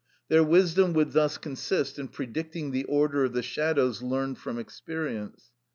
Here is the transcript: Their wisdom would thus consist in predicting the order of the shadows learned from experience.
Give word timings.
Their 0.29 0.43
wisdom 0.43 0.93
would 0.93 1.11
thus 1.11 1.37
consist 1.37 1.99
in 1.99 2.07
predicting 2.07 2.71
the 2.71 2.85
order 2.85 3.23
of 3.25 3.33
the 3.33 3.43
shadows 3.43 4.01
learned 4.01 4.39
from 4.39 4.57
experience. 4.57 5.51